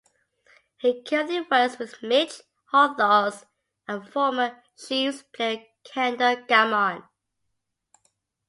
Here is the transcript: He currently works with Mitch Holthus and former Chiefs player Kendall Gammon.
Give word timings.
He 0.77 1.03
currently 1.03 1.41
works 1.41 1.77
with 1.77 2.01
Mitch 2.01 2.41
Holthus 2.73 3.45
and 3.87 4.09
former 4.11 4.59
Chiefs 4.87 5.21
player 5.31 5.63
Kendall 5.83 6.43
Gammon. 6.47 7.03